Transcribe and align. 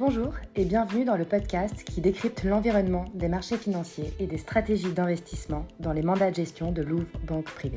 Bonjour 0.00 0.32
et 0.56 0.64
bienvenue 0.64 1.04
dans 1.04 1.18
le 1.18 1.26
podcast 1.26 1.84
qui 1.84 2.00
décrypte 2.00 2.42
l'environnement 2.44 3.04
des 3.12 3.28
marchés 3.28 3.58
financiers 3.58 4.14
et 4.18 4.26
des 4.26 4.38
stratégies 4.38 4.94
d'investissement 4.94 5.66
dans 5.78 5.92
les 5.92 6.00
mandats 6.00 6.30
de 6.30 6.36
gestion 6.36 6.72
de 6.72 6.80
Louvre 6.80 7.04
Banque 7.26 7.44
Privée. 7.44 7.76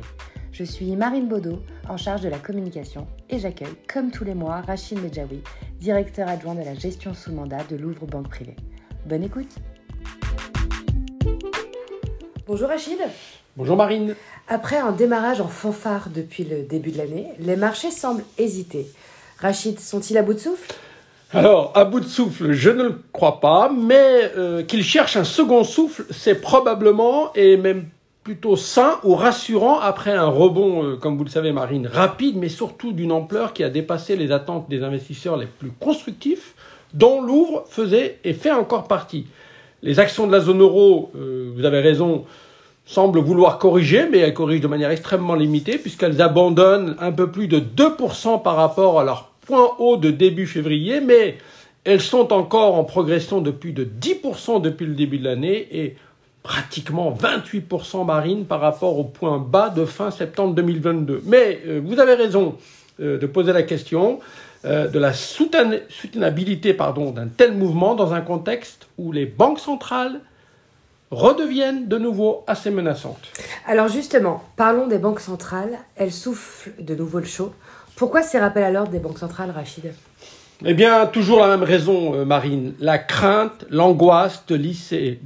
Je 0.53 0.63
suis 0.63 0.95
Marine 0.95 1.27
Baudot, 1.27 1.59
en 1.89 1.97
charge 1.97 2.21
de 2.21 2.29
la 2.29 2.37
communication, 2.37 3.07
et 3.29 3.39
j'accueille, 3.39 3.75
comme 3.93 4.09
tous 4.09 4.23
les 4.23 4.35
mois, 4.35 4.61
Rachid 4.61 5.03
Medjaoui, 5.03 5.43
directeur 5.81 6.29
adjoint 6.29 6.55
de 6.55 6.63
la 6.63 6.75
gestion 6.75 7.13
sous 7.13 7.33
mandat 7.33 7.65
de 7.69 7.75
Louvre 7.75 8.05
Banque 8.05 8.29
Privée. 8.29 8.55
Bonne 9.05 9.23
écoute 9.23 9.57
Bonjour 12.47 12.69
Rachid 12.69 12.99
Bonjour 13.57 13.75
Marine 13.75 14.15
Après 14.47 14.77
un 14.77 14.93
démarrage 14.93 15.41
en 15.41 15.49
fanfare 15.49 16.07
depuis 16.09 16.45
le 16.45 16.63
début 16.63 16.91
de 16.91 16.99
l'année, 16.99 17.33
les 17.39 17.57
marchés 17.57 17.91
semblent 17.91 18.23
hésiter. 18.37 18.87
Rachid, 19.39 19.77
sont-ils 19.77 20.17
à 20.17 20.21
bout 20.21 20.35
de 20.35 20.39
souffle? 20.39 20.73
Alors, 21.33 21.71
à 21.75 21.85
bout 21.85 21.99
de 21.99 22.05
souffle, 22.05 22.51
je 22.51 22.69
ne 22.69 22.83
le 22.83 23.01
crois 23.11 23.39
pas, 23.39 23.71
mais 23.75 24.31
euh, 24.37 24.61
qu'ils 24.63 24.83
cherchent 24.83 25.17
un 25.17 25.23
second 25.23 25.63
souffle, 25.63 26.05
c'est 26.11 26.39
probablement 26.39 27.33
et 27.33 27.57
même 27.57 27.85
plutôt 28.23 28.55
sain 28.55 28.99
ou 29.03 29.15
rassurant 29.15 29.79
après 29.79 30.11
un 30.11 30.27
rebond, 30.27 30.83
euh, 30.83 30.95
comme 30.95 31.17
vous 31.17 31.23
le 31.23 31.29
savez, 31.29 31.51
Marine, 31.51 31.87
rapide, 31.87 32.37
mais 32.37 32.49
surtout 32.49 32.93
d'une 32.93 33.11
ampleur 33.11 33.53
qui 33.53 33.63
a 33.63 33.69
dépassé 33.69 34.15
les 34.15 34.31
attentes 34.31 34.69
des 34.69 34.83
investisseurs 34.83 35.35
les 35.35 35.47
plus 35.47 35.71
constructifs, 35.71 36.53
dont 36.93 37.21
Louvre 37.21 37.65
faisait 37.67 38.19
et 38.23 38.33
fait 38.33 38.51
encore 38.51 38.87
partie. 38.87 39.25
Les 39.81 39.99
actions 39.99 40.27
de 40.27 40.31
la 40.31 40.39
zone 40.39 40.61
euro, 40.61 41.11
euh, 41.15 41.51
vous 41.55 41.65
avez 41.65 41.81
raison, 41.81 42.23
semblent 42.85 43.19
vouloir 43.19 43.57
corriger, 43.57 44.07
mais 44.09 44.19
elles 44.19 44.33
corrigent 44.33 44.61
de 44.61 44.67
manière 44.67 44.91
extrêmement 44.91 45.35
limitée, 45.35 45.77
puisqu'elles 45.77 46.21
abandonnent 46.21 46.95
un 46.99 47.11
peu 47.11 47.29
plus 47.31 47.47
de 47.47 47.59
2% 47.59 48.41
par 48.41 48.55
rapport 48.55 48.99
à 48.99 49.03
leur 49.03 49.32
point 49.45 49.75
haut 49.79 49.97
de 49.97 50.11
début 50.11 50.47
février, 50.47 51.01
mais 51.01 51.37
elles 51.83 52.01
sont 52.01 52.31
encore 52.33 52.75
en 52.75 52.83
progression 52.83 53.41
de 53.41 53.51
plus 53.51 53.73
de 53.73 53.83
10% 53.83 54.61
depuis 54.61 54.85
le 54.85 54.93
début 54.93 55.17
de 55.17 55.25
l'année 55.25 55.67
et 55.71 55.97
pratiquement 56.43 57.11
28% 57.13 58.05
marine 58.05 58.45
par 58.45 58.59
rapport 58.59 58.99
au 58.99 59.05
point 59.05 59.37
bas 59.37 59.69
de 59.69 59.85
fin 59.85 60.11
septembre 60.11 60.53
2022. 60.55 61.23
Mais 61.25 61.61
euh, 61.65 61.81
vous 61.83 61.99
avez 61.99 62.13
raison 62.13 62.57
euh, 62.99 63.17
de 63.17 63.25
poser 63.25 63.53
la 63.53 63.63
question 63.63 64.19
euh, 64.65 64.87
de 64.87 64.99
la 64.99 65.13
soutenabilité 65.13 66.73
d'un 66.73 67.27
tel 67.27 67.53
mouvement 67.53 67.95
dans 67.95 68.13
un 68.13 68.21
contexte 68.21 68.87
où 68.97 69.11
les 69.11 69.25
banques 69.25 69.59
centrales 69.59 70.19
redeviennent 71.11 71.87
de 71.87 71.97
nouveau 71.97 72.43
assez 72.47 72.71
menaçantes. 72.71 73.31
Alors 73.67 73.87
justement, 73.87 74.43
parlons 74.55 74.87
des 74.87 74.97
banques 74.97 75.19
centrales. 75.19 75.77
Elles 75.95 76.11
soufflent 76.11 76.71
de 76.79 76.95
nouveau 76.95 77.19
le 77.19 77.25
chaud. 77.25 77.53
Pourquoi 77.95 78.23
ces 78.23 78.39
rappels 78.39 78.63
à 78.63 78.71
l'ordre 78.71 78.91
des 78.91 78.99
banques 78.99 79.19
centrales, 79.19 79.51
Rachid? 79.51 79.93
Eh 80.65 80.73
bien, 80.73 81.05
toujours 81.07 81.39
la 81.39 81.47
même 81.47 81.63
raison, 81.63 82.15
euh, 82.15 82.25
Marine. 82.25 82.73
La 82.79 82.97
crainte, 82.97 83.65
l'angoisse 83.69 84.45
de 84.47 84.55
laisser, 84.55 85.19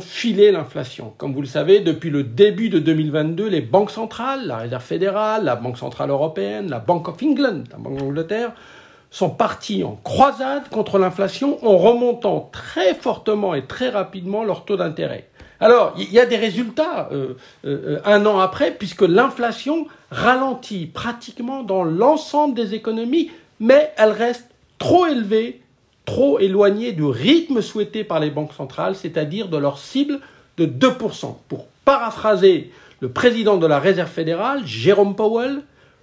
filer 0.00 0.50
l'inflation. 0.50 1.14
Comme 1.16 1.32
vous 1.32 1.40
le 1.40 1.46
savez, 1.46 1.80
depuis 1.80 2.10
le 2.10 2.24
début 2.24 2.68
de 2.68 2.80
2022, 2.80 3.48
les 3.48 3.60
banques 3.60 3.92
centrales, 3.92 4.46
la 4.46 4.58
Réserve 4.58 4.82
fédérale, 4.82 5.44
la 5.44 5.56
Banque 5.56 5.78
centrale 5.78 6.10
européenne, 6.10 6.68
la 6.68 6.80
Bank 6.80 7.08
of 7.08 7.22
England, 7.22 7.62
la 7.70 7.78
Banque 7.78 7.98
d'Angleterre, 7.98 8.52
sont 9.10 9.30
partis 9.30 9.84
en 9.84 9.96
croisade 10.02 10.68
contre 10.68 10.98
l'inflation 10.98 11.64
en 11.64 11.78
remontant 11.78 12.50
très 12.52 12.94
fortement 12.94 13.54
et 13.54 13.66
très 13.66 13.88
rapidement 13.88 14.44
leur 14.44 14.64
taux 14.64 14.76
d'intérêt. 14.76 15.29
Alors, 15.60 15.94
il 15.98 16.10
y 16.10 16.18
a 16.18 16.24
des 16.24 16.36
résultats 16.36 17.10
euh, 17.12 17.34
euh, 17.66 18.00
un 18.06 18.24
an 18.24 18.38
après, 18.38 18.70
puisque 18.70 19.02
l'inflation 19.02 19.86
ralentit 20.10 20.86
pratiquement 20.86 21.62
dans 21.62 21.84
l'ensemble 21.84 22.54
des 22.54 22.74
économies, 22.74 23.30
mais 23.60 23.92
elle 23.98 24.12
reste 24.12 24.48
trop 24.78 25.06
élevée, 25.06 25.60
trop 26.06 26.38
éloignée 26.38 26.92
du 26.92 27.04
rythme 27.04 27.60
souhaité 27.60 28.04
par 28.04 28.20
les 28.20 28.30
banques 28.30 28.54
centrales, 28.54 28.96
c'est-à-dire 28.96 29.48
de 29.48 29.58
leur 29.58 29.78
cible 29.78 30.20
de 30.56 30.64
2%. 30.64 31.36
Pour 31.48 31.66
paraphraser 31.84 32.72
le 33.00 33.10
président 33.10 33.58
de 33.58 33.66
la 33.66 33.78
Réserve 33.78 34.10
fédérale, 34.10 34.66
Jérôme 34.66 35.14
Powell, 35.14 35.60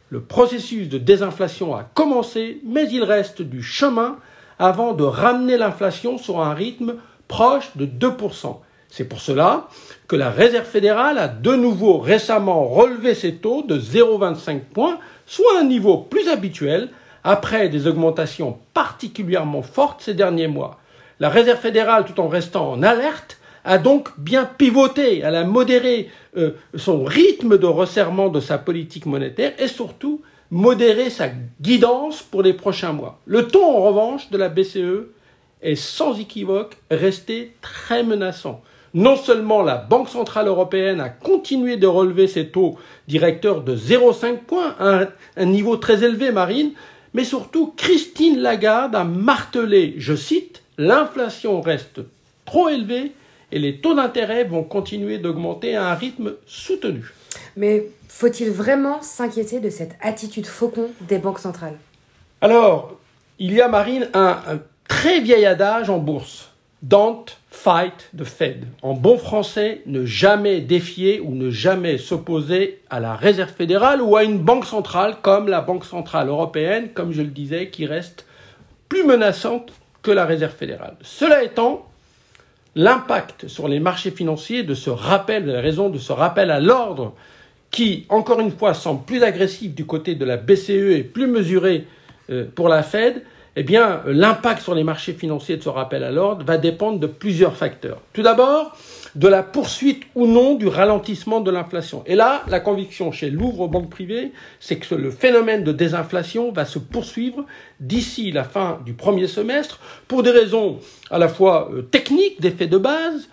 le 0.09 0.22
processus 0.22 0.88
de 0.88 1.00
désinflation 1.00 1.75
a 1.75 1.84
commencé, 1.84 2.62
mais 2.63 2.88
il 2.90 3.03
reste 3.03 3.41
du 3.41 3.63
chemin 3.63 4.17
avant 4.59 4.94
de 4.94 5.03
ramener 5.03 5.57
l'inflation 5.57 6.17
sur 6.17 6.41
un 6.41 6.53
rythme 6.53 6.96
proche 7.28 7.75
de 7.75 7.85
2%. 7.85 8.57
C'est 8.89 9.05
pour 9.05 9.21
cela 9.21 9.67
que 10.07 10.15
la 10.15 10.29
Réserve 10.29 10.65
fédérale 10.65 11.17
a 11.17 11.27
de 11.27 11.53
nouveau 11.55 11.97
récemment 11.97 12.65
relevé 12.65 13.13
ses 13.13 13.35
taux 13.35 13.63
de 13.63 13.79
0,25 13.79 14.59
points, 14.61 14.99
soit 15.25 15.59
un 15.59 15.65
niveau 15.65 15.97
plus 15.97 16.29
habituel, 16.29 16.89
après 17.23 17.67
des 17.67 17.87
augmentations 17.87 18.57
particulièrement 18.73 19.61
fortes 19.61 20.01
ces 20.01 20.13
derniers 20.13 20.47
mois. 20.47 20.79
La 21.19 21.29
Réserve 21.29 21.59
fédérale, 21.59 22.05
tout 22.05 22.19
en 22.21 22.29
restant 22.29 22.71
en 22.71 22.83
alerte, 22.83 23.37
a 23.65 23.77
donc 23.77 24.17
bien 24.17 24.45
pivoté, 24.45 25.19
elle 25.19 25.35
a 25.35 25.43
modéré 25.43 26.09
euh, 26.37 26.51
son 26.75 27.03
rythme 27.03 27.57
de 27.57 27.65
resserrement 27.65 28.29
de 28.29 28.39
sa 28.39 28.57
politique 28.57 29.05
monétaire 29.05 29.51
et 29.59 29.67
surtout 29.67 30.21
modéré 30.51 31.09
sa 31.09 31.29
guidance 31.59 32.21
pour 32.21 32.43
les 32.43 32.53
prochains 32.53 32.93
mois. 32.93 33.19
Le 33.25 33.45
ton, 33.47 33.65
en 33.65 33.81
revanche, 33.81 34.29
de 34.29 34.37
la 34.37 34.47
BCE 34.47 35.09
est 35.61 35.75
sans 35.75 36.17
équivoque 36.17 36.77
resté 36.89 37.55
très 37.61 38.03
menaçant. 38.03 38.61
Non 38.97 39.16
seulement 39.16 39.62
la 39.62 39.75
Banque 39.75 40.09
centrale 40.09 40.47
européenne 40.47 41.02
a 41.02 41.09
continué 41.09 41.78
de 41.78 41.85
relever 41.85 42.28
ses 42.28 42.47
taux 42.47 42.80
directeurs 43.08 43.62
de 43.62 43.78
0,5 43.78 44.38
points, 44.38 44.75
un, 44.80 45.08
un 45.35 45.46
niveau 45.46 45.78
très 45.78 46.03
élevé, 46.03 46.31
Marine, 46.31 46.72
mais 47.13 47.24
surtout 47.24 47.75
Christine 47.78 48.40
Lagarde 48.40 48.96
a 48.96 49.03
martelé, 49.03 49.94
je 50.00 50.16
cite, 50.16 50.63
l'inflation 50.80 51.62
reste 51.62 52.00
trop 52.46 52.69
élevée 52.69 53.12
et 53.52 53.59
les 53.59 53.78
taux 53.81 53.94
d'intérêt 53.94 54.46
vont 54.46 54.63
continuer 54.63 55.19
d'augmenter 55.19 55.75
à 55.75 55.91
un 55.91 55.94
rythme 55.94 56.34
soutenu. 56.47 57.14
Mais 57.56 57.90
faut-il 58.08 58.50
vraiment 58.50 59.03
s'inquiéter 59.03 59.59
de 59.59 59.69
cette 59.69 59.96
attitude 60.02 60.47
faucon 60.47 60.90
des 61.02 61.19
banques 61.19 61.38
centrales? 61.38 61.78
Alors, 62.41 62.97
il 63.38 63.53
y 63.53 63.62
a, 63.62 63.68
Marine, 63.68 64.09
un, 64.16 64.40
un 64.47 64.59
très 64.88 65.19
vieil 65.19 65.46
adage 65.46 65.91
en 65.91 66.00
bourse. 66.00 66.47
Don't 66.83 67.25
fight 67.49 68.09
the 68.15 68.23
Fed. 68.23 68.65
En 68.83 68.93
bon 68.93 69.17
français, 69.17 69.81
ne 69.88 70.05
jamais 70.05 70.61
défier 70.61 71.19
ou 71.19 71.33
ne 71.33 71.49
jamais 71.49 71.97
s'opposer 71.97 72.81
à 72.91 72.99
la 72.99 73.15
Réserve 73.15 73.51
fédérale 73.51 74.01
ou 74.01 74.15
à 74.15 74.23
une 74.23 74.38
banque 74.38 74.65
centrale 74.65 75.16
comme 75.23 75.47
la 75.47 75.61
Banque 75.61 75.85
centrale 75.85 76.27
européenne, 76.29 76.89
comme 76.93 77.11
je 77.11 77.23
le 77.23 77.29
disais, 77.29 77.69
qui 77.69 77.87
reste 77.87 78.27
plus 78.89 79.03
menaçante 79.03 79.73
que 80.03 80.11
la 80.11 80.25
Réserve 80.25 80.53
fédérale. 80.53 80.97
Cela 81.01 81.43
étant, 81.43 81.87
l'impact 82.75 83.47
sur 83.47 83.67
les 83.67 83.79
marchés 83.79 84.11
financiers 84.11 84.61
de 84.61 84.75
ce 84.75 84.91
rappel, 84.91 85.45
de 85.45 85.51
la 85.51 85.61
raison 85.61 85.89
de 85.89 85.97
ce 85.97 86.13
rappel 86.13 86.51
à 86.51 86.59
l'ordre, 86.59 87.16
qui, 87.71 88.05
encore 88.09 88.39
une 88.39 88.51
fois, 88.51 88.75
semble 88.75 89.03
plus 89.03 89.23
agressif 89.23 89.73
du 89.73 89.85
côté 89.85 90.13
de 90.13 90.25
la 90.25 90.37
BCE 90.37 90.69
et 90.69 91.03
plus 91.03 91.25
mesuré 91.25 91.87
euh, 92.29 92.45
pour 92.53 92.69
la 92.69 92.83
Fed, 92.83 93.23
eh 93.59 93.63
bien, 93.63 94.03
l'impact 94.06 94.62
sur 94.62 94.75
les 94.75 94.84
marchés 94.84 95.13
financiers 95.13 95.57
de 95.57 95.63
ce 95.63 95.69
rappel 95.69 96.03
à 96.03 96.12
l'ordre 96.12 96.45
va 96.45 96.57
dépendre 96.57 97.00
de 97.00 97.07
plusieurs 97.07 97.57
facteurs. 97.57 98.00
Tout 98.13 98.22
d'abord, 98.22 98.78
de 99.16 99.28
la 99.28 99.41
poursuite 99.41 100.03
ou 100.13 100.28
non 100.28 100.53
du 100.53 100.68
ralentissement 100.68 101.41
de 101.41 101.50
l'inflation. 101.50 102.03
Et 102.06 102.13
là, 102.13 102.44
la 102.50 102.59
conviction 102.59 103.12
chez 103.12 103.31
Louvre 103.31 103.67
Banque 103.67 103.90
Privée, 103.90 104.31
c'est 104.59 104.78
que 104.78 104.94
le 104.94 105.09
phénomène 105.09 105.63
de 105.63 105.72
désinflation 105.72 106.51
va 106.51 106.66
se 106.66 106.78
poursuivre 106.78 107.46
d'ici 107.79 108.31
la 108.31 108.44
fin 108.44 108.79
du 108.85 108.94
premier 108.94 109.25
semestre 109.25 109.79
pour 110.07 110.22
des 110.22 110.29
raisons 110.29 110.78
à 111.09 111.17
la 111.17 111.28
fois 111.28 111.72
euh, 111.73 111.81
techniques, 111.81 112.40
d'effets 112.40 112.67
de 112.67 112.78
base, 112.78 113.28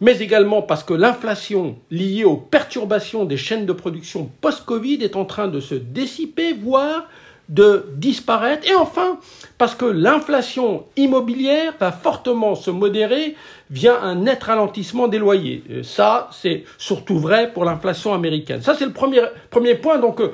mais 0.00 0.18
également 0.18 0.62
parce 0.62 0.82
que 0.82 0.94
l'inflation 0.94 1.76
liée 1.90 2.24
aux 2.24 2.36
perturbations 2.36 3.24
des 3.24 3.36
chaînes 3.36 3.66
de 3.66 3.72
production 3.72 4.30
post-Covid 4.40 4.98
est 5.02 5.16
en 5.16 5.24
train 5.24 5.48
de 5.48 5.60
se 5.60 5.74
dissiper, 5.74 6.52
voire 6.52 7.08
de 7.48 7.86
disparaître. 7.94 8.68
Et 8.68 8.74
enfin, 8.74 9.18
parce 9.58 9.74
que 9.74 9.84
l'inflation 9.84 10.84
immobilière 10.96 11.74
va 11.78 11.92
fortement 11.92 12.54
se 12.54 12.70
modérer 12.70 13.36
via 13.70 14.00
un 14.00 14.16
net 14.16 14.42
ralentissement 14.42 15.08
des 15.08 15.18
loyers. 15.18 15.62
ça, 15.82 16.28
c'est 16.32 16.64
surtout 16.78 17.18
vrai 17.18 17.52
pour 17.52 17.64
l'inflation 17.64 18.14
américaine. 18.14 18.62
Ça, 18.62 18.74
c'est 18.74 18.86
le 18.86 18.92
premier, 18.92 19.74
point. 19.76 19.98
Donc, 19.98 20.20
euh, 20.20 20.32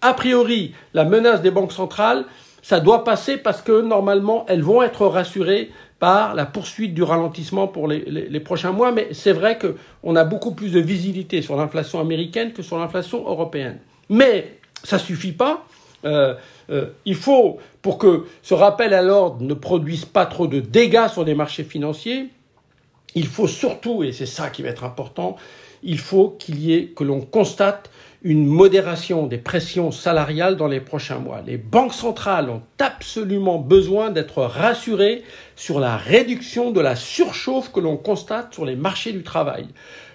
a 0.00 0.14
priori, 0.14 0.74
la 0.94 1.04
menace 1.04 1.42
des 1.42 1.50
banques 1.50 1.72
centrales, 1.72 2.24
ça 2.62 2.80
doit 2.80 3.04
passer 3.04 3.36
parce 3.36 3.62
que 3.62 3.80
normalement, 3.80 4.44
elles 4.48 4.62
vont 4.62 4.82
être 4.82 5.06
rassurées 5.06 5.70
par 5.98 6.34
la 6.34 6.46
poursuite 6.46 6.94
du 6.94 7.02
ralentissement 7.02 7.68
pour 7.68 7.86
les, 7.86 8.00
les 8.00 8.40
prochains 8.40 8.72
mois. 8.72 8.90
Mais 8.90 9.08
c'est 9.12 9.32
vrai 9.32 9.58
qu'on 9.58 10.16
a 10.16 10.24
beaucoup 10.24 10.52
plus 10.52 10.72
de 10.72 10.80
visibilité 10.80 11.42
sur 11.42 11.56
l'inflation 11.56 12.00
américaine 12.00 12.52
que 12.52 12.62
sur 12.62 12.78
l'inflation 12.78 13.28
européenne. 13.28 13.78
Mais 14.08 14.58
ça 14.82 14.98
suffit 14.98 15.32
pas 15.32 15.66
euh, 16.04 16.34
euh, 16.70 16.86
il 17.04 17.14
faut, 17.14 17.58
pour 17.82 17.98
que 17.98 18.26
ce 18.42 18.54
rappel 18.54 18.94
à 18.94 19.02
l'ordre 19.02 19.42
ne 19.42 19.54
produise 19.54 20.04
pas 20.04 20.26
trop 20.26 20.46
de 20.46 20.60
dégâts 20.60 21.08
sur 21.08 21.24
les 21.24 21.34
marchés 21.34 21.64
financiers, 21.64 22.28
il 23.14 23.26
faut 23.26 23.48
surtout, 23.48 24.02
et 24.02 24.12
c'est 24.12 24.26
ça 24.26 24.50
qui 24.50 24.62
va 24.62 24.68
être 24.68 24.84
important, 24.84 25.36
il 25.82 25.98
faut 25.98 26.36
qu'il 26.38 26.60
y 26.60 26.74
ait, 26.74 26.86
que 26.86 27.04
l'on 27.04 27.20
constate 27.20 27.90
une 28.22 28.46
modération 28.46 29.26
des 29.26 29.38
pressions 29.38 29.92
salariales 29.92 30.56
dans 30.56 30.66
les 30.66 30.80
prochains 30.80 31.18
mois. 31.18 31.40
Les 31.46 31.56
banques 31.56 31.94
centrales 31.94 32.50
ont 32.50 32.62
absolument 32.78 33.58
besoin 33.58 34.10
d'être 34.10 34.42
rassurées 34.42 35.22
sur 35.56 35.80
la 35.80 35.96
réduction 35.96 36.70
de 36.70 36.80
la 36.80 36.96
surchauffe 36.96 37.72
que 37.72 37.80
l'on 37.80 37.96
constate 37.96 38.52
sur 38.52 38.66
les 38.66 38.76
marchés 38.76 39.12
du 39.12 39.22
travail. 39.22 39.68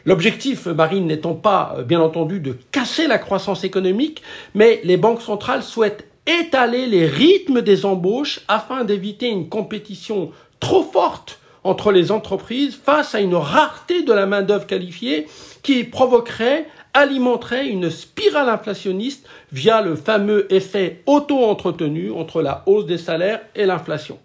L'objectif, 0.06 0.68
Marine, 0.68 1.08
n'étant 1.08 1.34
pas, 1.34 1.76
euh, 1.78 1.84
bien 1.84 2.00
entendu, 2.00 2.40
de 2.40 2.56
casser 2.72 3.08
la 3.08 3.18
croissance 3.18 3.64
économique, 3.64 4.22
mais 4.54 4.82
les 4.84 4.98
banques 4.98 5.24
centrales 5.24 5.64
souhaitent 5.64 6.06
étaler 6.28 6.86
les 6.86 7.08
rythmes 7.08 7.62
des 7.62 7.86
embauches 7.86 8.42
afin 8.48 8.84
d'éviter 8.84 9.30
une 9.30 9.50
compétition 9.50 10.32
trop 10.60 10.84
forte 10.84 11.40
entre 11.64 11.92
les 11.92 12.12
entreprises 12.12 12.76
face 12.76 13.16
à 13.16 13.20
une 13.20 13.34
rareté 13.34 14.04
de 14.04 14.14
la 14.14 14.28
main-d'œuvre 14.28 14.68
qualifiée 14.68 15.26
qui 15.64 15.84
provoquerait 15.84 16.68
alimenterait 16.96 17.68
une 17.68 17.92
spirale 17.92 18.50
inflationniste 18.50 19.28
via 19.52 19.82
le 19.82 19.96
fameux 19.96 20.52
effet 20.52 21.04
auto-entretenu 21.06 22.12
entre 22.12 22.42
la 22.42 22.64
hausse 22.66 22.86
des 22.86 22.98
salaires 22.98 23.42
et 23.54 23.66
l'inflation. 23.66 24.18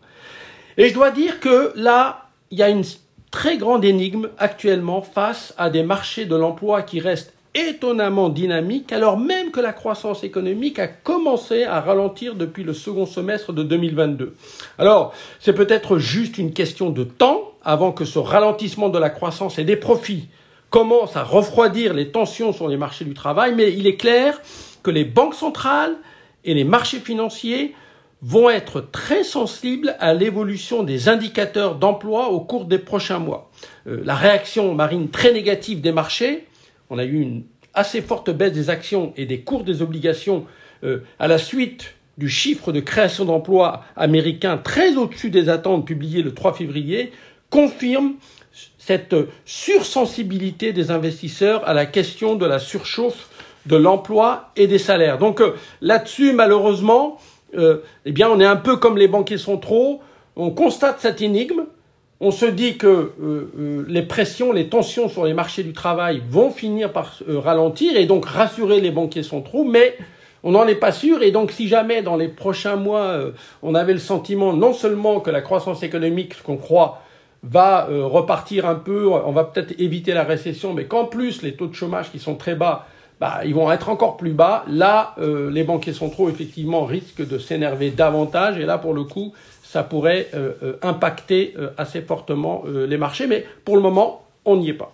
Et 0.79 0.89
je 0.89 0.95
dois 0.95 1.11
dire 1.11 1.41
que 1.41 1.73
là, 1.75 2.29
il 2.51 2.59
y 2.59 2.63
a 2.63 2.71
une 2.71 2.85
très 3.31 3.59
grande 3.59 3.85
énigme 3.85 4.31
actuellement 4.39 5.03
face 5.03 5.53
à 5.59 5.69
des 5.69 5.83
marchés 5.83 6.25
de 6.25 6.37
l'emploi 6.37 6.83
qui 6.83 7.01
restent 7.01 7.35
étonnamment 7.55 8.29
dynamiques 8.29 8.93
alors 8.93 9.19
même 9.19 9.51
que 9.51 9.59
la 9.59 9.73
croissance 9.73 10.23
économique 10.23 10.79
a 10.79 10.87
commencé 10.87 11.65
à 11.65 11.81
ralentir 11.81 12.37
depuis 12.37 12.63
le 12.63 12.73
second 12.73 13.07
semestre 13.07 13.53
de 13.53 13.65
2022. 13.65 14.37
Alors, 14.79 15.13
c'est 15.41 15.53
peut-être 15.53 15.99
juste 15.99 16.39
une 16.39 16.53
question 16.53 16.91
de 16.91 17.03
temps 17.03 17.51
avant 17.65 17.91
que 17.91 18.05
ce 18.05 18.21
ralentissement 18.21 18.89
de 18.89 18.99
la 18.99 19.11
croissance 19.11 19.59
et 19.59 19.65
des 19.65 19.77
profits 19.77 20.29
commence 20.71 21.17
à 21.17 21.25
refroidir 21.25 21.93
les 21.95 22.11
tensions 22.11 22.53
sur 22.53 22.69
les 22.69 22.77
marchés 22.77 23.05
du 23.05 23.15
travail, 23.15 23.55
mais 23.55 23.73
il 23.73 23.87
est 23.87 23.97
clair 23.97 24.41
que 24.83 24.91
les 24.91 25.05
banques 25.05 25.35
centrales 25.35 25.97
et 26.45 26.55
les 26.55 26.65
marchés 26.65 27.01
financiers 27.01 27.75
vont 28.23 28.51
être 28.51 28.81
très 28.81 29.25
sensibles 29.25 29.97
à 29.99 30.15
l'évolution 30.15 30.83
des 30.83 31.09
indicateurs 31.09 31.75
d'emploi 31.75 32.31
au 32.31 32.41
cours 32.41 32.67
des 32.67 32.79
prochains 32.79 33.19
mois. 33.19 33.51
Euh, 33.87 34.01
la 34.05 34.15
réaction 34.15 34.75
marine 34.75 35.11
très 35.11 35.33
négative 35.33 35.81
des 35.81 35.93
marchés, 35.93 36.47
on 36.91 36.99
a 36.99 37.05
eu 37.05 37.21
une 37.21 37.45
assez 37.75 38.03
forte 38.03 38.31
baisse 38.31 38.53
des 38.53 38.69
actions 38.69 39.13
et 39.17 39.27
des 39.27 39.41
cours 39.41 39.65
des 39.65 39.81
obligations 39.81 40.45
euh, 40.85 41.01
à 41.19 41.29
la 41.29 41.39
suite 41.39 41.95
du 42.19 42.29
chiffre 42.29 42.73
de 42.73 42.81
création 42.81 43.25
d'emplois 43.25 43.85
américain 43.97 44.59
très 44.59 44.97
au-dessus 44.97 45.31
des 45.31 45.49
attentes 45.49 45.87
publiées 45.87 46.23
le 46.23 46.35
3 46.35 46.53
février, 46.53 47.13
confirme 47.49 48.15
cette 48.81 49.15
sursensibilité 49.44 50.73
des 50.73 50.91
investisseurs 50.91 51.69
à 51.69 51.75
la 51.75 51.85
question 51.85 52.35
de 52.35 52.47
la 52.47 52.59
surchauffe 52.59 53.29
de 53.67 53.77
l'emploi 53.77 54.50
et 54.56 54.67
des 54.67 54.79
salaires. 54.79 55.19
Donc 55.19 55.43
euh, 55.43 55.55
là-dessus, 55.82 56.32
malheureusement, 56.32 57.19
euh, 57.59 57.82
eh 58.06 58.12
bien, 58.12 58.31
on 58.31 58.41
est 58.41 58.47
un 58.47 58.56
peu 58.56 58.79
comme 58.79 58.97
les 58.97 59.06
banquiers 59.06 59.37
sont 59.37 59.59
trop. 59.59 60.00
On 60.35 60.50
constate 60.50 60.97
cette 60.99 61.21
énigme. 61.21 61.67
On 62.21 62.31
se 62.31 62.47
dit 62.47 62.79
que 62.79 63.12
euh, 63.23 63.85
les 63.87 64.03
pressions, 64.03 64.50
les 64.50 64.71
tensions 64.71 65.11
sur 65.11 65.26
les 65.26 65.35
marchés 65.35 65.62
du 65.62 65.75
travail 65.75 66.23
vont 66.31 66.50
finir 66.50 66.91
par 66.91 67.19
ralentir 67.29 67.97
et 67.97 68.06
donc 68.06 68.25
rassurer 68.25 68.81
les 68.81 68.91
banquiers 68.91 69.23
sont 69.23 69.43
trop, 69.43 69.62
mais 69.62 69.94
on 70.43 70.53
n'en 70.53 70.67
est 70.67 70.75
pas 70.75 70.93
sûr. 70.93 71.23
Et 71.23 71.33
donc, 71.33 71.53
si 71.53 71.69
jamais 71.69 72.00
dans 72.00 72.17
les 72.17 72.29
prochains 72.29 72.76
mois, 72.76 73.19
on 73.62 73.75
avait 73.75 73.93
le 73.93 73.99
sentiment 73.99 74.55
non 74.55 74.73
seulement 74.73 75.21
que 75.21 75.31
la 75.31 75.43
croissance 75.43 75.83
économique, 75.83 76.43
qu'on 76.43 76.56
croit, 76.56 77.03
va 77.43 77.89
euh, 77.89 78.07
repartir 78.07 78.67
un 78.67 78.75
peu, 78.75 79.09
on 79.09 79.33
va 79.33 79.45
peut-être 79.45 79.79
éviter 79.81 80.13
la 80.13 80.25
récession, 80.25 80.75
mais 80.75 80.85
qu'en 80.85 81.07
plus 81.07 81.43
les 81.43 81.55
taux 81.55 81.67
de 81.67 81.75
chômage 81.75 82.11
qui 82.11 82.19
sont 82.19 82.35
très 82.35 82.55
bas, 82.55 82.87
bah, 83.21 83.41
ils 83.45 83.55
vont 83.55 83.71
être 83.71 83.89
encore 83.89 84.17
plus 84.17 84.33
bas. 84.33 84.65
Là, 84.69 85.15
euh, 85.19 85.51
les 85.51 85.63
banquiers 85.63 85.93
centraux, 85.93 86.31
effectivement, 86.31 86.85
risquent 86.85 87.27
de 87.27 87.39
s'énerver 87.39 87.91
davantage. 87.91 88.59
Et 88.59 88.65
là, 88.65 88.79
pour 88.79 88.95
le 88.95 89.05
coup, 89.05 89.35
ça 89.63 89.83
pourrait 89.83 90.29
euh, 90.35 90.77
impacter 90.83 91.55
assez 91.77 92.01
fortement 92.01 92.65
les 92.67 92.97
marchés. 92.97 93.27
Mais 93.27 93.45
pour 93.65 93.77
le 93.77 93.83
moment, 93.83 94.23
on 94.47 94.57
n'y 94.57 94.71
est 94.71 94.75
pas. 94.75 94.93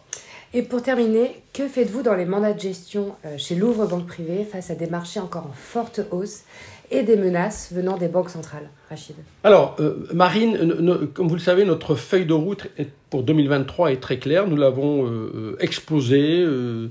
Et 0.54 0.62
pour 0.62 0.82
terminer, 0.82 1.40
que 1.52 1.68
faites-vous 1.68 2.02
dans 2.02 2.14
les 2.14 2.24
mandats 2.24 2.52
de 2.52 2.60
gestion 2.60 3.14
chez 3.36 3.54
Louvre 3.54 3.86
Banque 3.86 4.06
Privée 4.06 4.44
face 4.44 4.70
à 4.70 4.74
des 4.74 4.86
marchés 4.86 5.20
encore 5.20 5.46
en 5.46 5.54
forte 5.54 6.00
hausse? 6.10 6.42
Et 6.90 7.02
des 7.02 7.16
menaces 7.16 7.72
venant 7.72 7.96
des 7.96 8.08
banques 8.08 8.30
centrales 8.30 8.68
Rachid 8.88 9.16
Alors, 9.44 9.76
euh, 9.80 10.06
Marine, 10.14 11.08
comme 11.14 11.28
vous 11.28 11.34
le 11.34 11.40
savez, 11.40 11.64
notre 11.64 11.94
feuille 11.94 12.26
de 12.26 12.32
route 12.32 12.68
pour 13.10 13.22
2023 13.22 13.92
est 13.92 14.00
très 14.00 14.18
claire. 14.18 14.46
Nous 14.46 14.56
l'avons 14.56 15.06
euh, 15.06 15.56
exposée, 15.60 16.40
euh, 16.40 16.88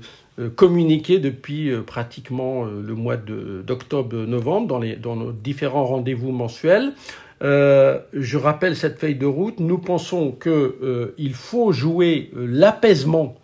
communiquée 0.54 1.18
depuis 1.18 1.70
pratiquement 1.86 2.64
le 2.64 2.94
mois 2.94 3.16
d'octobre-novembre 3.16 4.66
dans, 4.66 4.80
dans 5.00 5.16
nos 5.16 5.32
différents 5.32 5.86
rendez-vous 5.86 6.30
mensuels. 6.30 6.92
je 7.40 8.36
rappelle 8.36 8.76
cette 8.76 8.98
feuille 8.98 9.14
de 9.14 9.24
route. 9.24 9.60
Nous 9.60 9.78
pensons 9.78 10.32
qu'il 10.32 11.32
faut 11.32 11.72
jouer 11.72 12.30
l'apaisement 12.36 13.36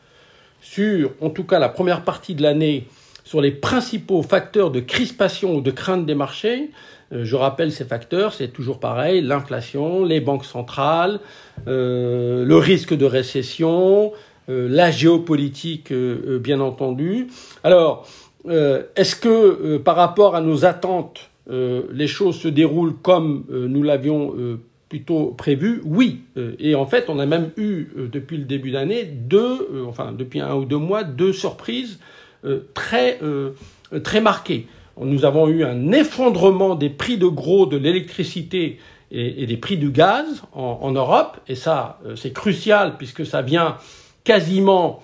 sur, 0.61 1.13
en 1.23 1.31
tout 1.31 1.45
cas, 1.45 1.59
la 1.59 1.71
première 1.71 2.05
partie 2.05 2.35
de 2.35 2.43
l'année 2.43 2.87
sur 3.25 3.41
les 3.41 3.51
principaux 3.51 4.23
facteurs 4.23 4.71
de 4.71 4.81
crispation 4.81 5.57
ou 5.57 5.61
de 5.61 5.71
crainte 5.71 6.07
des 6.07 6.15
marchés. 6.15 6.71
Euh, 7.13 7.25
je 7.25 7.37
rappelle 7.37 7.73
ces 7.73 7.85
facteurs, 7.85 8.33
c'est 8.33 8.49
toujours 8.49 8.81
pareil, 8.81 9.21
l'inflation, 9.21 10.05
les 10.05 10.21
banques 10.21 10.45
centrales, 10.45 11.21
euh, 11.67 12.45
le 12.45 12.57
risque 12.57 12.95
de 12.95 13.05
récession, 13.05 14.13
euh, 14.49 14.69
la 14.71 14.91
géopolitique, 14.91 15.93
bien 15.93 16.61
entendu. 16.61 17.29
Alors, 17.65 18.07
est-ce 18.97 19.15
que 19.15 19.77
par 19.77 19.95
rapport 19.95 20.35
à 20.35 20.41
nos 20.41 20.65
attentes, 20.65 21.31
les 21.49 22.09
choses 22.09 22.41
se 22.41 22.49
déroulent 22.49 22.97
comme 23.01 23.45
nous 23.49 23.85
l'avions 23.85 24.35
plutôt 24.89 25.27
prévu? 25.27 25.81
Oui. 25.85 26.23
et 26.59 26.75
en 26.75 26.87
fait, 26.87 27.05
on 27.07 27.21
a 27.21 27.27
même 27.27 27.51
eu, 27.57 27.87
depuis 28.13 28.39
le 28.39 28.43
début 28.43 28.73
d'année, 28.73 29.05
deux, 29.05 29.87
enfin 29.87 30.11
depuis 30.11 30.41
un 30.41 30.57
ou 30.57 30.65
deux 30.65 30.77
mois, 30.77 31.05
deux 31.05 31.33
surprises 31.33 32.01
très, 32.75 33.19
euh, 33.23 33.53
très 34.03 34.21
marqué. 34.21 34.67
Nous 35.01 35.25
avons 35.25 35.49
eu 35.49 35.65
un 35.65 35.93
effondrement 35.93 36.75
des 36.75 36.91
prix 36.91 37.17
de 37.17 37.27
gros 37.27 37.67
de 37.67 37.77
l'électricité 37.77 38.79
et, 39.11 39.47
des 39.47 39.57
prix 39.57 39.77
du 39.77 39.91
gaz 39.91 40.43
en, 40.53 40.91
Europe, 40.93 41.39
et 41.49 41.55
ça, 41.55 41.99
euh, 42.07 42.17
c'est 42.17 42.33
crucial 42.33 42.97
puisque 42.97 43.27
ça 43.27 43.43
vient 43.43 43.77
quasiment 44.25 45.03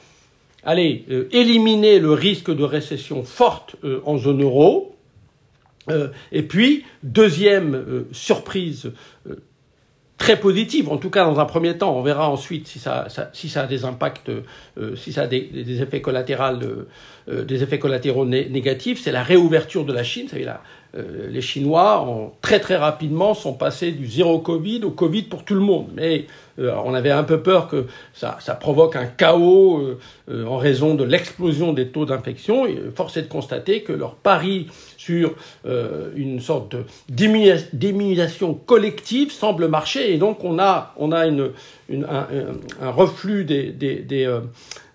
allez, 0.65 1.07
éliminer 1.33 1.99
le 1.99 2.13
risque 2.13 2.55
de 2.55 2.65
récession 2.65 3.23
forte 3.23 3.77
en 4.05 4.19
zone 4.19 4.43
euro. 4.43 4.95
et 6.33 6.43
puis, 6.43 6.85
deuxième 7.03 8.05
surprise 8.13 8.93
très 10.19 10.39
positive, 10.39 10.91
en 10.91 10.99
tout 10.99 11.11
cas 11.11 11.25
dans 11.25 11.39
un 11.39 11.45
premier 11.47 11.79
temps. 11.79 11.97
On 11.97 12.03
verra 12.03 12.29
ensuite 12.29 12.67
si 12.67 12.79
ça, 12.79 13.07
si 13.33 13.49
ça 13.49 13.63
a 13.63 13.67
des 13.67 13.85
impacts, 13.85 14.29
euh, 14.29 14.97
si 14.97 15.13
ça 15.13 15.23
a 15.23 15.27
des, 15.29 15.81
effets 15.81 16.03
collatéraux, 16.03 16.59
euh, 17.29 17.45
des 17.45 17.63
effets 17.63 17.79
collatéraux 17.79 18.27
négatifs. 18.27 19.01
C'est 19.01 19.13
la 19.13 19.23
réouverture 19.23 19.85
de 19.85 19.93
la 19.93 20.03
Chine. 20.03 20.25
Vous 20.25 20.33
savez, 20.33 20.47
là, 20.95 21.03
les 21.31 21.41
Chinois, 21.41 22.03
ont, 22.03 22.33
très 22.41 22.61
très 22.61 22.77
rapidement, 22.77 23.35
sont 23.35 23.55
passés 23.55 23.93
du 23.93 24.07
zéro 24.07 24.39
Covid 24.39 24.83
au 24.85 24.91
Covid 24.91 25.23
pour 25.23 25.45
tout 25.45 25.55
le 25.55 25.61
monde. 25.61 25.89
Mais 25.95 26.27
on 26.61 26.93
avait 26.93 27.13
un 27.13 27.23
peu 27.23 27.41
peur 27.41 27.69
que 27.69 27.87
ça, 28.13 28.37
ça 28.41 28.57
provoque 28.57 28.97
un 28.97 29.07
chaos 29.07 29.97
en 30.29 30.57
raison 30.57 30.97
de 30.97 31.05
l'explosion 31.05 31.73
des 31.73 31.87
taux 31.87 32.05
d'infection. 32.05 32.67
Et 32.67 32.77
force 32.97 33.17
est 33.17 33.23
de 33.23 33.29
constater 33.29 33.83
que 33.83 33.93
leur 33.93 34.17
pari 34.17 34.67
sur 35.09 35.35
euh, 35.65 36.11
une 36.17 36.39
sorte 36.41 36.77
d'immunisation 37.09 38.53
collective 38.53 39.33
semble 39.33 39.69
marcher 39.69 40.13
et 40.13 40.19
donc 40.19 40.45
on 40.45 40.59
a, 40.59 40.93
on 40.99 41.13
a 41.13 41.27
une, 41.27 41.53
un, 41.91 42.91
reflux 42.91 43.45
des, 43.45 43.73
des, 43.73 44.27
euh, 44.27 44.41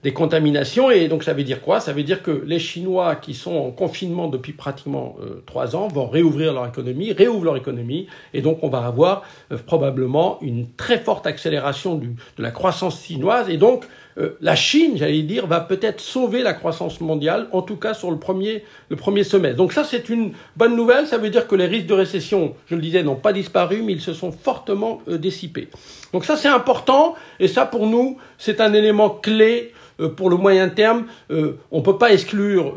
des, 0.04 0.14
contaminations. 0.14 0.92
Et 0.92 1.08
donc 1.08 1.24
ça 1.24 1.34
veut 1.34 1.44
dire 1.44 1.62
quoi? 1.62 1.80
Ça 1.80 1.94
veut 1.94 2.04
dire 2.04 2.22
que 2.22 2.44
les 2.46 2.60
Chinois 2.60 3.16
qui 3.16 3.34
sont 3.34 3.56
en 3.56 3.72
confinement 3.72 4.28
depuis 4.28 4.54
pratiquement 4.54 5.16
euh, 5.22 5.44
trois 5.46 5.76
ans 5.76 5.88
vont 5.88 6.08
réouvrir 6.08 6.54
leur 6.54 6.68
économie, 6.68 7.12
réouvrent 7.14 7.46
leur 7.46 7.58
économie. 7.58 8.08
Et 8.34 8.42
donc 8.42 8.60
on 8.62 8.70
va 8.70 8.86
avoir 8.86 9.24
probablement 9.66 10.40
une 10.42 10.68
très 10.76 11.00
forte 11.00 11.28
accélération 11.28 11.96
de 11.96 12.14
la 12.38 12.52
croissance 12.52 13.04
chinoise. 13.04 13.50
Et 13.50 13.58
donc 13.58 13.86
euh, 14.18 14.38
la 14.42 14.56
Chine, 14.56 14.94
j'allais 14.96 15.22
dire, 15.22 15.48
va 15.48 15.60
peut-être 15.60 16.00
sauver 16.00 16.42
la 16.42 16.54
croissance 16.54 17.02
mondiale, 17.02 17.48
en 17.52 17.62
tout 17.62 17.78
cas 17.78 17.94
sur 17.94 18.12
le 18.12 18.18
premier, 18.18 18.64
le 18.90 18.96
premier 18.96 19.24
semestre. 19.24 19.58
Donc 19.58 19.74
ça, 19.74 19.84
c'est 19.84 20.10
une 20.10 20.34
bonne 20.56 20.76
nouvelle. 20.76 21.08
Ça 21.08 21.18
veut 21.18 21.30
dire 21.30 21.48
que 21.48 21.56
les 21.56 21.66
risques 21.66 21.88
de 21.88 21.94
récession, 21.94 22.56
je 22.68 22.76
le 22.76 22.82
disais, 22.82 23.04
n'ont 23.04 23.16
pas 23.16 23.34
disparu, 23.34 23.82
mais 23.82 23.94
ils 23.94 24.02
se 24.02 24.14
sont 24.14 24.32
fortement 24.32 25.02
euh, 25.08 25.18
dissipés. 25.18 25.70
Donc 26.12 26.26
ça, 26.26 26.38
c'est 26.38 26.48
important. 26.48 27.16
Et 27.40 27.48
ça, 27.48 27.66
pour 27.66 27.88
nous, 27.88 28.18
c'est 28.38 28.62
un 28.62 28.74
élément 28.74 29.10
clé 29.10 29.74
euh, 30.00 30.10
pour 30.10 30.30
le 30.30 30.38
moyen 30.38 30.70
terme, 30.70 31.06
euh, 31.32 31.58
on 31.72 31.80
ne 31.80 31.84
peut 31.84 31.98
pas 31.98 32.14
exclure 32.14 32.76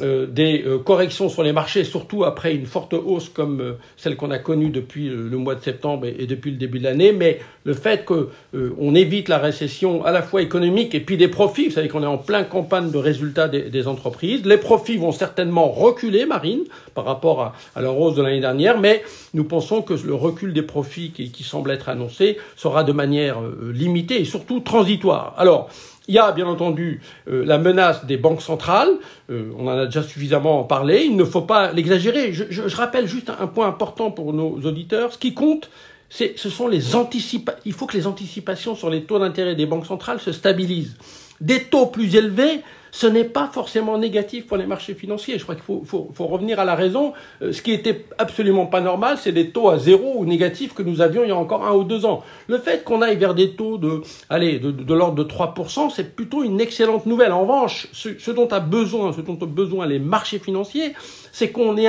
euh, 0.00 0.26
des 0.26 0.64
corrections 0.84 1.28
sur 1.28 1.42
les 1.42 1.52
marchés, 1.52 1.84
surtout 1.84 2.24
après 2.24 2.54
une 2.54 2.66
forte 2.66 2.94
hausse 2.94 3.28
comme 3.28 3.76
celle 3.96 4.16
qu'on 4.16 4.30
a 4.30 4.38
connue 4.38 4.70
depuis 4.70 5.08
le 5.08 5.36
mois 5.36 5.54
de 5.54 5.62
septembre 5.62 6.06
et 6.06 6.26
depuis 6.26 6.52
le 6.52 6.56
début 6.56 6.78
de 6.78 6.84
l'année, 6.84 7.12
mais 7.12 7.40
le 7.64 7.74
fait 7.74 8.04
qu'on 8.04 8.94
évite 8.94 9.28
la 9.28 9.38
récession 9.38 10.04
à 10.04 10.12
la 10.12 10.22
fois 10.22 10.42
économique 10.42 10.94
et 10.94 11.00
puis 11.00 11.16
des 11.16 11.28
profits. 11.28 11.68
Vous 11.68 11.74
savez 11.74 11.88
qu'on 11.88 12.02
est 12.02 12.06
en 12.06 12.18
plein 12.18 12.44
campagne 12.44 12.90
de 12.90 12.98
résultats 12.98 13.48
des, 13.48 13.88
entreprises. 13.88 14.44
Les 14.44 14.58
profits 14.58 14.96
vont 14.96 15.12
certainement 15.12 15.68
reculer, 15.68 16.26
Marine, 16.26 16.64
par 16.94 17.04
rapport 17.04 17.42
à, 17.42 17.54
à 17.74 17.82
la 17.82 17.90
hausse 17.90 18.14
de 18.14 18.22
l'année 18.22 18.40
dernière, 18.40 18.78
mais 18.78 19.02
nous 19.34 19.44
pensons 19.44 19.82
que 19.82 19.94
le 19.94 20.14
recul 20.14 20.52
des 20.52 20.62
profits 20.62 21.10
qui, 21.10 21.30
qui 21.30 21.42
semble 21.42 21.70
être 21.70 21.88
annoncé 21.88 22.38
sera 22.56 22.84
de 22.84 22.92
manière 22.92 23.40
euh, 23.40 23.72
limitée 23.72 24.20
et 24.20 24.24
surtout 24.24 24.60
transitoire. 24.60 25.34
Alors, 25.36 25.70
il 26.10 26.14
y 26.14 26.18
a 26.18 26.32
bien 26.32 26.48
entendu 26.48 27.00
euh, 27.28 27.44
la 27.46 27.56
menace 27.56 28.04
des 28.04 28.16
banques 28.16 28.42
centrales, 28.42 28.90
euh, 29.30 29.52
on 29.56 29.68
en 29.68 29.78
a 29.78 29.86
déjà 29.86 30.02
suffisamment 30.02 30.64
parlé, 30.64 31.04
il 31.04 31.14
ne 31.14 31.24
faut 31.24 31.42
pas 31.42 31.72
l'exagérer. 31.72 32.32
Je, 32.32 32.76
rappelle 32.76 33.06
juste 33.06 33.30
un, 33.30 33.46
point 33.46 33.68
important 33.68 34.10
pour 34.10 34.32
nos 34.32 34.58
auditeurs, 34.64 35.12
ce 35.12 35.18
qui 35.18 35.34
compte, 35.34 35.70
ce 36.08 36.34
sont 36.36 36.66
les 36.66 36.96
anticipations. 36.96 37.60
Il 37.64 37.72
faut 37.72 37.86
que 37.86 37.96
les 37.96 38.08
anticipations 38.08 38.74
sur 38.74 38.90
les 38.90 39.04
taux 39.04 39.20
d'intérêt 39.20 39.54
des 39.54 39.66
banques 39.66 39.86
centrales 39.86 40.18
se 40.18 40.32
stabilisent. 40.32 40.96
Des 41.40 41.62
taux 41.62 41.86
plus 41.86 42.16
élevés, 42.16 42.62
ce 42.90 43.06
n'est 43.06 43.24
pas 43.24 43.48
forcément 43.52 43.98
négatif 43.98 44.46
pour 44.46 44.56
les 44.56 44.66
marchés 44.66 44.94
financiers. 44.94 45.38
Je 45.38 45.42
crois 45.42 45.54
qu'il 45.54 45.64
faut, 45.64 45.82
faut, 45.84 46.10
faut, 46.14 46.26
revenir 46.26 46.60
à 46.60 46.64
la 46.64 46.74
raison. 46.74 47.12
Euh, 47.42 47.52
ce 47.52 47.62
qui 47.62 47.72
était 47.72 48.04
absolument 48.18 48.66
pas 48.66 48.80
normal, 48.80 49.16
c'est 49.18 49.32
des 49.32 49.50
taux 49.50 49.68
à 49.68 49.78
zéro 49.78 50.14
ou 50.16 50.24
négatifs 50.24 50.74
que 50.74 50.82
nous 50.82 51.00
avions 51.00 51.22
il 51.24 51.28
y 51.28 51.32
a 51.32 51.36
encore 51.36 51.64
un 51.66 51.72
ou 51.72 51.84
deux 51.84 52.04
ans. 52.04 52.22
Le 52.48 52.58
fait 52.58 52.84
qu'on 52.84 53.02
aille 53.02 53.16
vers 53.16 53.34
des 53.34 53.50
taux 53.50 53.78
de, 53.78 54.02
allez, 54.28 54.58
de, 54.58 54.70
de, 54.70 54.94
l'ordre 54.94 55.22
de 55.22 55.28
3%, 55.28 55.90
c'est 55.94 56.14
plutôt 56.14 56.42
une 56.42 56.60
excellente 56.60 57.06
nouvelle. 57.06 57.32
En 57.32 57.42
revanche, 57.42 57.88
ce, 57.92 58.10
ce, 58.18 58.30
dont 58.30 58.48
a 58.48 58.60
besoin, 58.60 59.12
ce 59.12 59.20
dont 59.20 59.38
ont 59.40 59.46
besoin 59.46 59.86
les 59.86 59.98
marchés 59.98 60.38
financiers, 60.38 60.94
c'est 61.32 61.50
qu'on 61.50 61.76
ait 61.76 61.88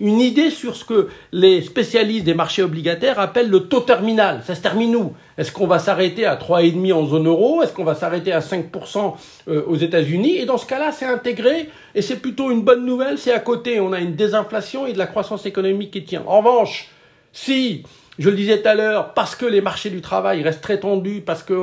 une 0.00 0.20
idée 0.20 0.50
sur 0.50 0.76
ce 0.76 0.84
que 0.84 1.08
les 1.32 1.62
spécialistes 1.62 2.24
des 2.24 2.34
marchés 2.34 2.62
obligataires 2.62 3.18
appellent 3.18 3.50
le 3.50 3.60
taux 3.60 3.80
terminal. 3.80 4.42
Ça 4.46 4.54
se 4.54 4.62
termine 4.62 4.96
où? 4.96 5.12
Est-ce 5.38 5.52
qu'on 5.52 5.66
va 5.66 5.78
s'arrêter 5.78 6.26
à 6.26 6.36
3,5% 6.36 6.92
en 6.92 7.06
zone 7.06 7.26
euro? 7.26 7.62
Est-ce 7.62 7.72
qu'on 7.72 7.84
va 7.84 7.94
s'arrêter 7.94 8.32
à 8.32 8.40
5% 8.40 9.14
euh, 9.48 9.62
aux 9.66 9.76
États-Unis? 9.76 10.36
Et 10.36 10.44
dans 10.44 10.58
ce 10.58 10.66
cas-là, 10.66 10.92
c'est 10.92 11.06
intégré 11.06 11.70
et 11.94 12.02
c'est 12.02 12.16
plutôt 12.16 12.50
une 12.50 12.62
bonne 12.62 12.84
nouvelle. 12.84 13.18
C'est 13.18 13.32
à 13.32 13.40
côté, 13.40 13.80
on 13.80 13.92
a 13.92 14.00
une 14.00 14.14
désinflation 14.14 14.86
et 14.86 14.92
de 14.92 14.98
la 14.98 15.06
croissance 15.06 15.46
économique 15.46 15.92
qui 15.92 16.04
tient. 16.04 16.22
En 16.26 16.38
revanche, 16.38 16.90
si 17.32 17.84
je 18.18 18.28
le 18.28 18.36
disais 18.36 18.60
tout 18.60 18.68
à 18.68 18.74
l'heure, 18.74 19.14
parce 19.14 19.34
que 19.34 19.46
les 19.46 19.62
marchés 19.62 19.88
du 19.88 20.02
travail 20.02 20.42
restent 20.42 20.60
très 20.60 20.78
tendus, 20.78 21.22
parce 21.24 21.42
que 21.42 21.54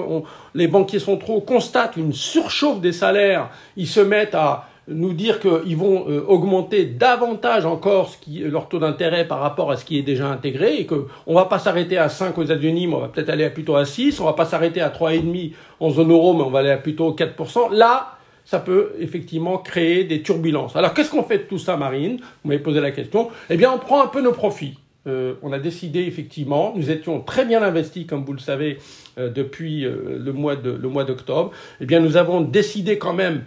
les 0.55 0.67
banquiers 0.67 0.99
sont 0.99 1.17
trop, 1.17 1.39
constatent 1.39 1.97
une 1.97 2.13
surchauffe 2.13 2.81
des 2.81 2.93
salaires, 2.93 3.51
ils 3.75 3.87
se 3.87 3.99
mettent 3.99 4.33
à 4.33 4.67
nous 4.87 5.13
dire 5.13 5.39
qu'ils 5.39 5.75
vont 5.75 6.05
euh, 6.09 6.23
augmenter 6.27 6.85
davantage 6.85 7.65
encore 7.65 8.09
ce 8.09 8.17
qui, 8.17 8.39
leur 8.39 8.69
taux 8.69 8.79
d'intérêt 8.79 9.27
par 9.27 9.39
rapport 9.39 9.69
à 9.71 9.77
ce 9.77 9.85
qui 9.85 9.97
est 9.97 10.03
déjà 10.03 10.27
intégré 10.27 10.77
et 10.77 10.85
qu'on 10.85 11.07
ne 11.27 11.33
va 11.33 11.45
pas 11.45 11.59
s'arrêter 11.59 11.97
à 11.97 12.09
5 12.09 12.37
aux 12.37 12.43
États-Unis, 12.43 12.87
mais 12.87 12.95
on 12.95 13.01
va 13.01 13.09
peut-être 13.09 13.29
aller 13.29 13.49
plutôt 13.49 13.75
à 13.75 13.85
6, 13.85 14.19
on 14.19 14.23
ne 14.23 14.29
va 14.29 14.33
pas 14.33 14.45
s'arrêter 14.45 14.81
à 14.81 14.89
3,5 14.89 15.53
en 15.79 15.89
zone 15.89 16.11
euro, 16.11 16.33
mais 16.33 16.43
on 16.43 16.49
va 16.49 16.59
aller 16.59 16.71
à 16.71 16.77
plutôt 16.77 17.11
4%. 17.11 17.73
Là, 17.73 18.17
ça 18.45 18.59
peut 18.59 18.93
effectivement 18.99 19.57
créer 19.57 20.05
des 20.05 20.21
turbulences. 20.21 20.75
Alors 20.77 20.93
qu'est-ce 20.93 21.11
qu'on 21.11 21.23
fait 21.23 21.39
de 21.39 21.43
tout 21.43 21.57
ça, 21.57 21.75
Marine? 21.75 22.19
Vous 22.43 22.49
m'avez 22.49 22.61
posé 22.61 22.79
la 22.79 22.91
question. 22.91 23.29
Eh 23.49 23.57
bien, 23.57 23.71
on 23.71 23.79
prend 23.79 24.01
un 24.01 24.07
peu 24.07 24.21
nos 24.21 24.31
profits. 24.31 24.77
Euh, 25.05 25.35
on 25.41 25.51
a 25.51 25.59
décidé 25.59 26.01
effectivement, 26.01 26.73
nous 26.75 26.91
étions 26.91 27.21
très 27.21 27.45
bien 27.45 27.61
investis, 27.61 28.05
comme 28.05 28.23
vous 28.25 28.33
le 28.33 28.39
savez, 28.39 28.77
euh, 29.17 29.29
depuis 29.29 29.81
le 29.81 30.31
mois 30.33 30.55
de 30.55 30.71
le 30.71 30.87
mois 30.89 31.03
d'octobre. 31.03 31.51
Eh 31.81 31.85
bien, 31.85 31.99
nous 31.99 32.15
avons 32.15 32.39
décidé 32.39 32.97
quand 32.97 33.13
même 33.13 33.43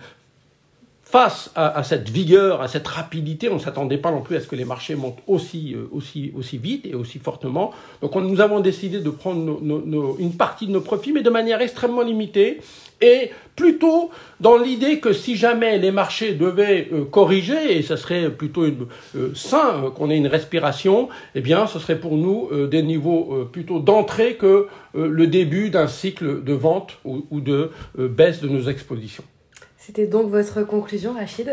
face 1.10 1.50
à, 1.56 1.82
cette 1.82 2.08
vigueur, 2.08 2.62
à 2.62 2.68
cette 2.68 2.86
rapidité, 2.86 3.48
on 3.48 3.54
ne 3.54 3.58
s'attendait 3.58 3.98
pas 3.98 4.12
non 4.12 4.20
plus 4.20 4.36
à 4.36 4.40
ce 4.40 4.46
que 4.46 4.54
les 4.54 4.64
marchés 4.64 4.94
montent 4.94 5.18
aussi, 5.26 5.74
euh, 5.74 5.88
aussi, 5.90 6.32
aussi 6.38 6.56
vite 6.56 6.86
et 6.86 6.94
aussi 6.94 7.18
fortement. 7.18 7.72
Donc 8.00 8.14
nous 8.14 8.40
avons 8.40 8.60
décidé 8.60 9.00
de 9.00 9.10
prendre 9.10 9.58
une 10.20 10.32
partie 10.34 10.68
de 10.68 10.72
nos 10.72 10.80
profits, 10.80 11.12
mais 11.12 11.22
de 11.22 11.30
manière 11.30 11.60
extrêmement 11.62 12.02
limitée, 12.02 12.60
et 13.00 13.30
plutôt 13.56 14.10
dans 14.38 14.56
l'idée 14.56 15.00
que 15.00 15.12
si 15.12 15.34
jamais 15.34 15.78
les 15.78 15.90
marchés 15.90 16.34
devaient 16.34 16.88
euh, 16.92 17.04
corriger, 17.04 17.76
et 17.76 17.82
ce 17.82 17.96
serait 17.96 18.30
plutôt 18.30 18.62
euh, 18.62 19.34
sain 19.34 19.90
qu'on 19.96 20.10
ait 20.10 20.16
une 20.16 20.28
respiration, 20.28 21.08
eh 21.34 21.40
bien 21.40 21.66
ce 21.66 21.80
serait 21.80 21.98
pour 21.98 22.16
nous 22.16 22.50
des 22.68 22.84
niveaux 22.84 23.48
plutôt 23.50 23.80
d'entrée 23.80 24.36
que 24.36 24.68
le 24.94 25.26
début 25.26 25.70
d'un 25.70 25.88
cycle 25.88 26.44
de 26.44 26.52
vente 26.52 26.98
ou 27.04 27.40
de 27.40 27.70
baisse 27.96 28.40
de 28.40 28.48
nos 28.48 28.68
expositions. 28.68 29.24
C'était 29.80 30.06
donc 30.06 30.28
votre 30.28 30.62
conclusion, 30.62 31.14
Rachid. 31.14 31.50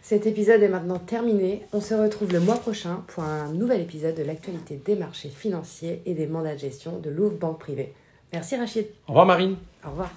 Cet 0.00 0.26
épisode 0.26 0.62
est 0.62 0.70
maintenant 0.70 0.98
terminé. 0.98 1.66
On 1.74 1.82
se 1.82 1.92
retrouve 1.92 2.32
le 2.32 2.40
mois 2.40 2.56
prochain 2.56 3.04
pour 3.08 3.24
un 3.24 3.52
nouvel 3.52 3.82
épisode 3.82 4.14
de 4.14 4.22
l'actualité 4.22 4.80
des 4.82 4.96
marchés 4.96 5.28
financiers 5.28 6.00
et 6.06 6.14
des 6.14 6.26
mandats 6.26 6.54
de 6.54 6.60
gestion 6.60 6.98
de 6.98 7.10
Louvre 7.10 7.36
Banque 7.36 7.60
Privée. 7.60 7.92
Merci 8.32 8.56
Rachid. 8.56 8.86
Au 9.06 9.08
revoir 9.08 9.26
Marine. 9.26 9.56
Au 9.84 9.90
revoir. 9.90 10.10